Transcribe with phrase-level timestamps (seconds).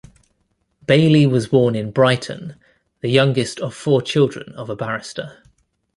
[0.87, 2.55] Bayly was born in Brighton,
[3.01, 5.43] the youngest of four children of a barrister.